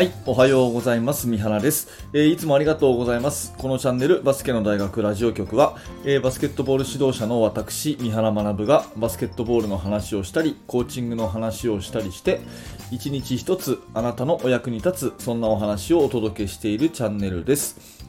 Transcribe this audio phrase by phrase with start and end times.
[0.00, 1.28] はい、おはようございます。
[1.28, 3.52] 三原です、えーいつもありがとうございます。
[3.58, 5.76] このチャンネル、バスケの大学ラジオ局は、
[6.06, 12.40] えーバスケットボール指導者の私、三原学がバスケットボールの話をしたり、コーチングの話をしたりして、
[12.90, 18.00] 一日一つあなたのお役に立つ、そんなお話をお届けしているチャンネルです。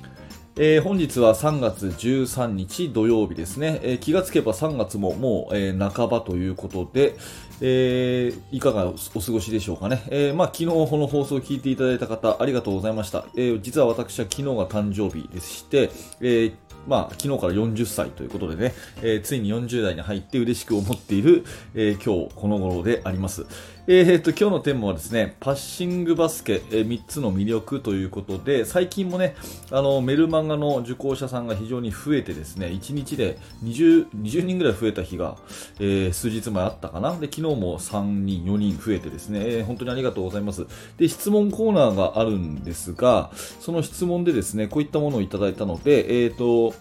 [0.57, 7.17] えー本日は3月13日土曜日ですね、えー気がつけば3月ももう、えー半ばということで、
[7.61, 16.51] えーいかがお過ごしでしょうかね、えーまあ、昨日この放送を聞いていただいた方ありがとうございました、えー実は私は昨日が誕生日でして、え
[16.87, 23.45] まあ、昨日から40歳ということでね、えついに40代に入って嬉しく思っている、え今日この頃であります。
[23.87, 29.35] えー、と今日のテーマはですね、パッシングバスケ、えー3つの魅力ということで、最近もね、
[29.71, 35.35] あのメルマガの受講者さんが非常に増えてですね、1日で 20, 20人ぐらい増えた日が、
[35.79, 37.17] えー数日前あったかな。
[37.17, 40.67] で、昨日も3人、4人増えてですね、えー本当にありがとうございます。
[40.97, 46.75] で、質問コーナーがあるんですが、その質問でですね、こういったものをいただいたので、えっ、と、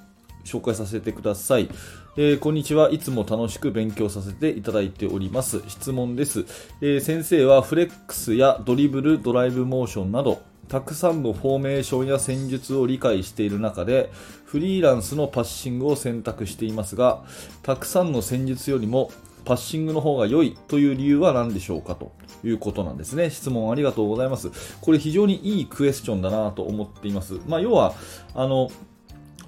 [0.45, 1.71] 紹介させてください。
[2.23, 2.91] えーこんにちは。
[2.91, 5.63] いつも楽しく勉強させていただいております。
[5.69, 6.45] 質問です。
[6.83, 14.11] えー先生はフレックスやドリブル、ドライブモーションなど、たくさんのフォーメーションや戦術を理解している中で、
[14.45, 17.25] フリーランスのパッシングを選択していますが、
[17.63, 19.11] たくさんの戦術よりも
[19.47, 21.95] パッシングの方が良いという理由は何でしょうか？
[21.95, 22.13] と
[22.45, 23.31] いうことなんですね。
[23.31, 24.51] 質問ありがとうございます。
[24.83, 27.41] これ非常にいいクエスチョンだなと思っています。
[27.49, 27.95] まあ、要は、
[28.35, 28.71] あの、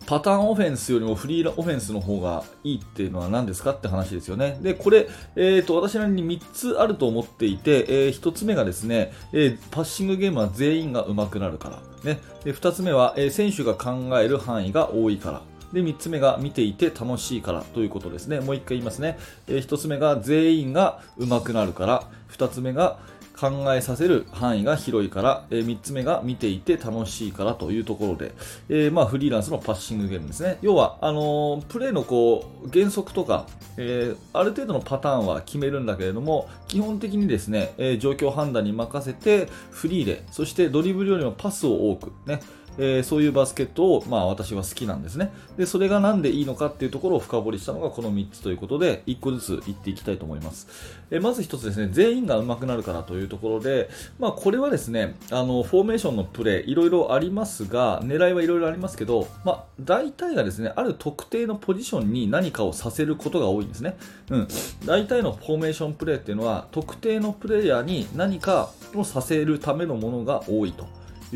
[0.07, 4.59] パターンオフェンスよりもフリーオフェンスの方がいいっていうのは何ですかって話ですよね。
[4.63, 11.81] で、これ、えー、と私なりに3つあると思っていて、え1つ目がですね、えーパッシングゲームは全員が上手くなるから。
[12.05, 15.43] ね、で2つ目は、えー選手が考える範囲が多いから。
[15.73, 18.41] で、3つ目が見ていて楽しいからということですね。
[18.41, 19.19] もう1回言いますね。
[19.49, 22.05] え1つ目が全員が上手くなるから。
[22.33, 22.99] 2つ目が
[23.39, 28.33] 考えさせる範囲が広いから、え3つ目が見ていて楽しいからというところで、
[28.69, 30.59] えーまあ、フリーランスのパッシングゲームですね。
[30.63, 33.47] 要は、あのープレイのこう原則とか、
[33.79, 42.41] えある程度のパターンは決めるんだけれども、基本的にですね、え状況判断に任せてフリーで、そしてドリブルよりもパスを多く、ね、
[42.79, 45.33] えーそういうバスケットを、まあ、私は好きなんですね。
[45.57, 50.69] で、それがなんでいいのかっていうところを深掘りしたのがこの3つということで、1個ずつ言っていきたいと思います。
[51.11, 63.97] えーまず1つですね、全員が上手くなるからというところで、まあ、これはですね、あの、フォーメーションのプレー、いろいろありますが、狙いはいろいろありますけど、まあ、大体がですね、ある特定のポジションに何かをさせることが多いんですね。
[64.31, 64.49] うん。
[64.87, 70.87] 大体のフォーメーションプレーっていうのは、特定のプレイヤーに何かをさせるためのものが多いと。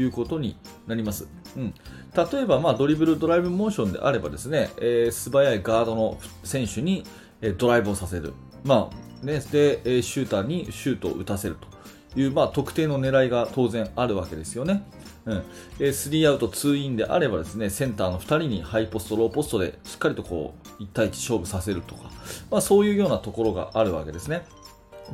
[0.01, 1.27] いうことになります。
[1.57, 1.75] うん、
[2.33, 7.05] 例えば、まあ、ドリブル、ドライブモーションであればですね、えー素早いガードの選手に、
[7.41, 8.33] えードライブをさせる。
[8.65, 11.57] まあね、で、シューターにシュートを打たせる
[12.15, 14.85] という、まあ、特定の狙いが当然あるわけですよね。
[15.25, 15.43] うん、
[15.81, 22.11] えー3アウト2インであればですね、センターの2人にハイポスト、ローポストでしっかりとこう1対1勝負させるとか、
[22.51, 24.45] まあ、そういうようなところがあるわけですね。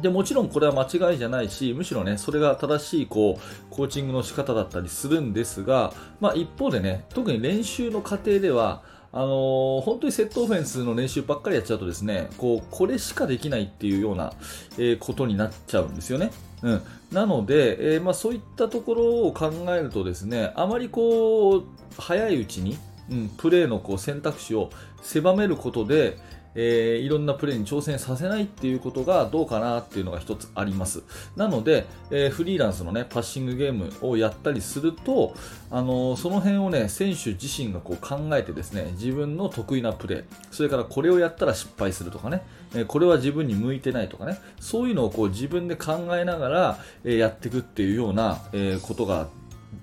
[0.00, 8.82] でもちろんこれは間違いじゃないし、むしろね、それが正しいこうコーチングの仕方だったりするんですが、まあ、一方でね、特に練習の過程では、
[9.14, 14.32] あのー本当にセットオフェンスの練習ばっかりやっちゃうとですね、こうこれしかできないっていうような、
[14.78, 16.31] えーことになっちゃうんですよね。
[16.62, 21.64] うん、なので、えーまあ、そういったところを考えるとですね、あまりこう
[21.98, 22.78] 早いうちに、
[23.10, 24.70] うん、プレーのこう選択肢を
[25.02, 26.16] 狭めることで、
[26.54, 31.02] えーいろんなプレーに挑戦させないっていうことがどうかなっていうのが一つあります。
[31.36, 35.34] なので、えーフリーランスのね、パッシングゲームをやったりすると、
[35.70, 42.42] あのーその辺をね、選手自身がこう考えてですね、自分の得意なプレー、それからこれをやったら失敗するとかね、
[42.74, 49.28] えこれは自分に向いてないとかね、そういうのをこう自分で考えながら、えやっていくっていうような、えーことが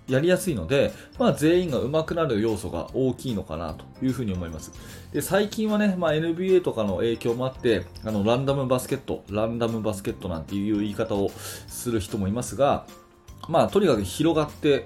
[0.07, 4.71] やりやすいので、まあ、全員が上手くなる要素が大きいのかなというふうに思います。
[5.13, 12.85] で最近はね、まあ、NBA とかの影響もあってあのランダムバスケット、ランダムバスケットなんていう言い方をする人もいますが、
[13.47, 14.85] まあ、とにかく広がって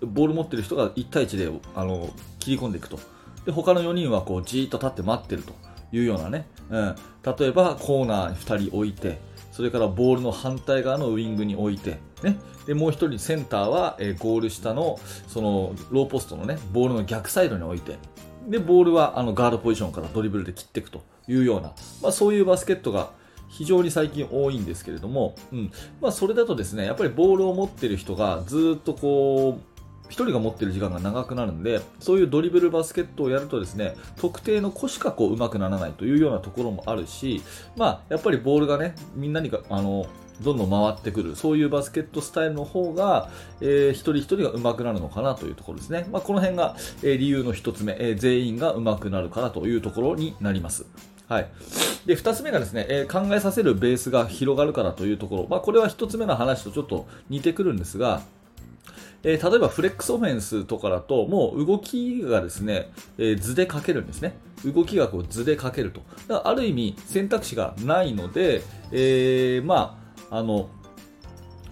[0.00, 2.98] ボール持ってる人が1対1であの切り込んでいくと。
[3.44, 5.54] で他の4人はこうじーっと立って待ってると
[5.92, 9.18] いうようなね、うん、例えばコーナーに2人置いて
[9.58, 17.96] それからボールの反対側のウイングに置いて、ね、でもう1人センターは、えーゴール下のそのローポストの、ね、ボールの逆サイドに置いて
[18.46, 23.10] でボールはあのガードポジションからドリブルで切っていくというような、まあ、そういうバスケットが
[23.48, 25.72] 非常に最近多いんですけれども、うん。
[26.00, 29.77] まあ、それだとですねやっぱりボールを持っている人がずっとこう
[30.08, 37.42] 1人が持っている時間が長くなるんでそういうドリブルバスケットをやるとですね特定の子しかこう上手くならないというようなところもあるし、
[37.76, 40.06] まあ、やっぱりボールがねみんなにかあの
[40.40, 43.28] どんどん回ってくる、そういうバスケットスタイルの方が、
[43.60, 46.06] えー、一人一人が上手くなるのかなというところですね。
[46.10, 50.86] まあ、この辺が、えー、理由の一つ目、えー、全員が上手くなるからというところになります。
[51.28, 51.50] はい。
[52.06, 55.46] で、二つ目がですね、えー、考えさせるベースが広がるからというところ。
[55.48, 58.22] まあ、これは一つ目の話とちょっと似てくるんですが、
[59.22, 64.34] えー、例えばフレックスオフェンスとかだと、もう動きがですね、えー、図で書けるんですね。
[64.64, 66.00] 動きがこう図で書けると。
[66.28, 68.62] だからある意味選択肢がないので、
[68.92, 69.98] えー、ま
[70.30, 70.68] あ、あの、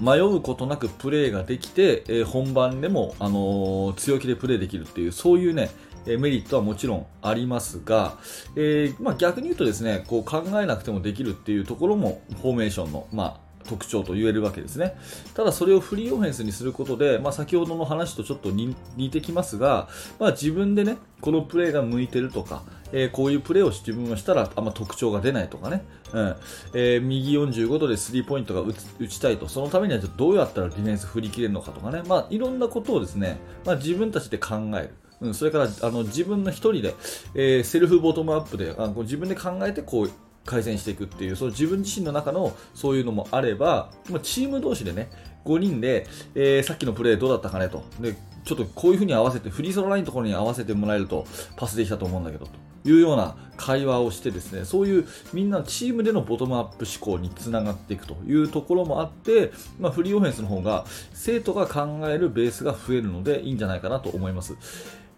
[0.00, 5.70] 迷うことなくプレーができて、えー、本番でも、あのー、強気でプレーできるっていう、そういうね、
[6.06, 8.16] えメリットはもちろんありますが、
[8.54, 14.96] えー、まあ、逆に言うとですね、こう考えなくてもできるっていうところもフォーメーションの、ま、特徴と言えるわけですね。
[15.34, 18.74] ただそれをフリーオフェンスにすることで、まあ、先ほどの話とちょっと似
[19.10, 26.36] てきますが、まあ、自分でね、このプレーが向いてるとか、えー、こういうプレーを自分はしたらあんま特徴が出ないとかね、うん。
[26.74, 28.72] えー、右45度でスリーポイントが打
[29.08, 34.94] ちたいと、そのためにはどうやったらディフェンス振り切れるのかとかね、まあ、いろんなことをですね、まあ、自分たちで考える。
[35.20, 36.94] うん、それからあの自分の一人で、
[37.34, 40.10] えー、セルフボトムアップであこう自分で考えてこう
[40.46, 43.90] 改善していくっていう、その自分自身の中のそういうのもあれば、
[44.22, 45.10] チーム同士でね、
[45.44, 47.84] 5人で、えー、さっきのプレーどうだったかねと。
[48.00, 51.26] で、ちょっとこういう風に合わせて、フリースロラインのところに合わせてもらえると、
[51.56, 64.54] パスできたと思うんだけど、というような会話をしてですね、そういうみんなチームでのボトムアップ思考につながっていくというところもあって、まあ、フリーオフェンスの方が、生徒が考えるベースが増えるのでいいんじゃないかなと思います。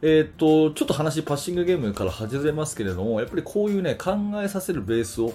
[0.01, 5.33] えっ、と、ちょっと話、パッシングゲームから外れますけれども、やっぱりこういうね、考えさせるベースを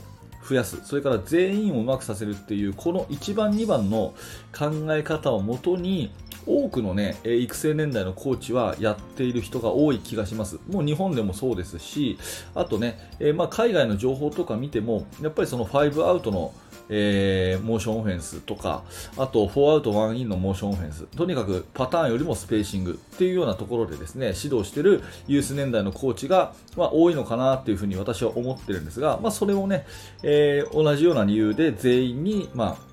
[0.48, 4.14] 増やす、それから全員をうまくさせるっていう、この1番、2番の
[4.58, 6.12] 考え方をもとに、
[6.46, 10.60] 多くのね、育成年代のコーチはやっている人が多い気がします。
[10.70, 12.18] もう日本でもそうですし、
[12.54, 16.54] あとね、えー、まあ海外の情報とか見ても、やっぱりその5アウトの
[16.90, 18.84] えー、モーションオフェンスとか、
[19.18, 29.86] あと4アウト1インのモーションオフェンス、とにかくパターンよりもスペーシングっていうようなところでですね、指導しているユース年代のコーチが、まあ、多いのかなっていうふうに私は思ってるんですが、まあ、それをね、
[30.24, 32.93] えー、同じような理由で全員に、まあ、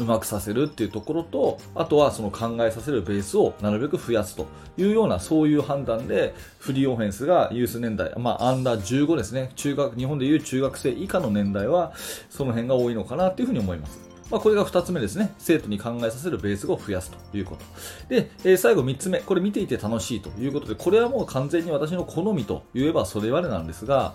[0.00, 4.46] うまくさせるっていうところと、あとはその考えさせるベースをなるべく増やすと
[4.78, 11.92] いうような、そういう判断で、フリーオフェンスがユース年代、まあ、アンダー15ですね、中学、日本でいう中学生以下の年代は、
[12.30, 14.09] その辺が多いのかなっていうふうに思います。
[14.30, 15.34] まあ、これが2つ目ですね。
[15.38, 17.64] 生徒に考えさせるベースを増やすということ。
[18.08, 19.20] で、えー、最後3つ目。
[19.20, 24.14] これ見ていて楽しいということで、これはもう完全に私の好みと言えばそれまでなんですが、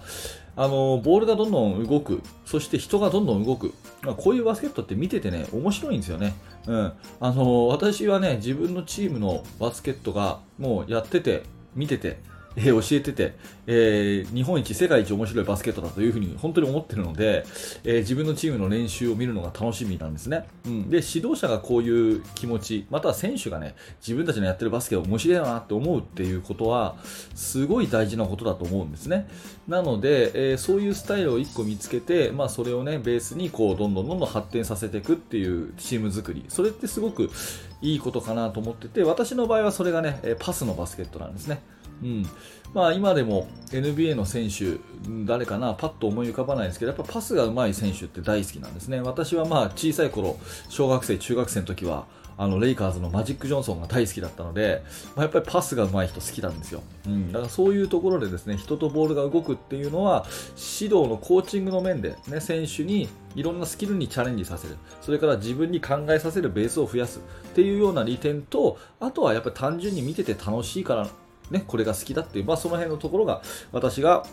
[0.57, 3.73] あのボールがどんどん動く、そして人がどんどん動く、
[4.03, 6.33] まあ、こういうバスケットって見ててね、面白いんですよね。
[6.65, 11.43] うん、あの私はね、自分のチームのバスケットがもうやってて、
[11.75, 12.19] 見てて、
[12.55, 13.35] えー、教えてて、
[13.67, 17.45] えー、日本一、世界一面白いバスケットだというふうに本当に思ってるので、
[17.83, 20.45] えー、自分のチームの練習を見るのが楽しみなんですね。
[20.65, 26.95] うん、で、指導者がこういう気持ち、または選手がね、自分たちのやってるバスケを面白いなって思うっていうことは、
[27.33, 29.27] すごい大事なことだと思うんですね。
[29.67, 37.29] なので、えー、そういうスタイルを1個見つけて、まあ、それをね、ベースにこう、どんどんどんどん発展させていくっていうチーム作り、それってすごく
[37.81, 41.61] いいことかなと思ってて、私の場合はそれがね、パスのバスケットなんですね。
[42.03, 42.25] うん。
[42.73, 44.77] まあ、今でも NBA の選手、
[45.25, 48.99] 誰かな、パッと思い浮かばないですけど、やっぱパスが上手い選手って大好きなんですね。
[49.01, 50.37] 私はまあ小さい頃、
[50.69, 52.05] 小学生、中学生の時は、
[52.37, 54.83] あのレイカーズのマジック・ジョンソンが大好きだったので、
[55.15, 60.25] まあ、やっぱりパスが上手い人好きなんですよ、うん、だからそういうところでですね人とボールが動くっていうのは
[60.55, 64.77] 指導のコーチングの面で、ね、選手にいろんなスキルにチャレンジさせる。
[65.01, 67.21] それから自分に考えさせるベースを増やすっ
[67.53, 71.07] ていうような利点とあとはやっぱり単純に見てて楽しいから
[71.51, 74.25] ね、これが好きだっていう、まあ、その辺のところが私が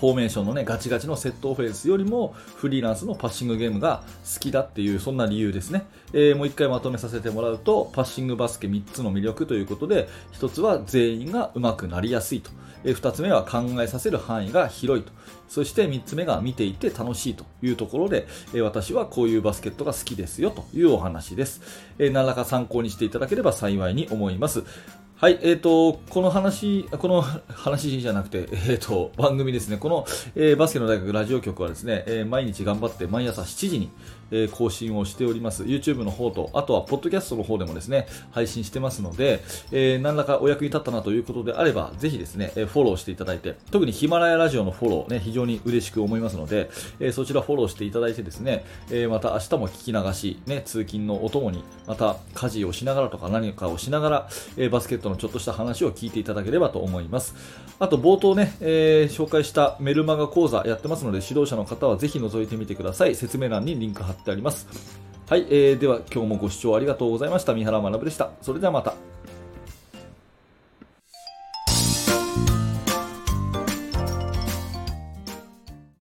[0.00, 5.86] フォーメーションのね、ガチガチのセットオフェンスよりもフリーランスのパッシングゲームが好きだっていう、そんな理由ですね。
[6.12, 12.50] えー、もう一回まとめさせてもらうと、パッシングバスケ3つの魅力ということで、1つは全員が上手くなりやすいと。
[12.84, 15.10] えー、2つ目は考えさせる範囲が広いと。
[15.48, 21.60] そして3つ目が見ていて楽しいというところで、えー、私はこういうバスケットが好きですよというお話です。
[21.98, 24.62] えー、何らか参考にしていただければ幸いに思います。
[25.20, 30.06] はい、えーと、この話、この話じゃなくて、えーと、番組ですね、この、
[30.36, 33.90] えー、バスケの大学ラジオ局はですね、えー、毎日頑張って毎朝7時に、
[34.30, 35.64] えー、更新をしております。
[35.64, 46.70] YouTube の方と、あとは、ポッドキャストの方でもですね、配信してますので、えー、何らかお役に立ったなということであれば、ぜひですね、えフォローしていただいて、特にヒマラヤラジオのフォローね、非常に嬉しく思いますので、
[47.00, 57.34] えそちらフォローしていただいてですね、えまた明日も聞き流し、ね、通勤のお供に、また家事をしながらとか何かをしながら、えバスケットのちょっとした話を聞いていただければと思います。
[57.78, 63.14] あと、冒頭ね、え紹介したメルマガ講座やってますので、指導者の方はぜひ覗いてみてください。
[63.14, 64.66] 説明欄にリンク貼ってあります。
[65.28, 67.52] はい、えー、では今日もご視聴ありがとうございました。
[67.52, 68.30] 三原学でした。
[68.40, 69.17] それではまた。